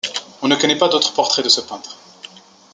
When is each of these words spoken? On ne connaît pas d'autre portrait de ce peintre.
On 0.41 0.47
ne 0.47 0.55
connaît 0.55 0.79
pas 0.79 0.89
d'autre 0.89 1.13
portrait 1.13 1.43
de 1.43 1.49
ce 1.49 1.61
peintre. 1.61 1.99